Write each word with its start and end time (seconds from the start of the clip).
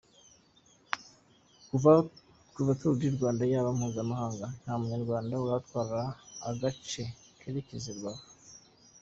Kuva 2.55 2.71
Tour 2.79 2.95
du 2.99 3.09
Rwanda 3.15 3.43
yaba 3.53 3.69
mpuzamahanga 3.77 4.45
nta 4.61 4.73
munyarwanda 4.79 5.33
uratwara 5.45 5.99
agace 6.49 7.03
kerekeza 7.39 7.89
I 7.91 7.95
Rubavu. 7.95 8.25